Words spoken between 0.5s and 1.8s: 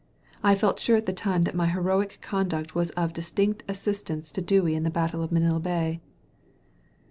felt sure at the time that my